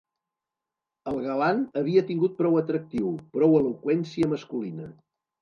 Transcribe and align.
El 1.11 1.19
galan 1.25 1.61
havia 1.81 2.03
tingut 2.07 2.33
prou 2.39 2.57
atractiu, 2.63 3.13
prou 3.37 3.55
eloqüència 3.61 4.33
masculina. 4.35 4.91